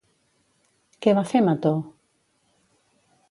[1.05, 1.75] Què va fer Metó?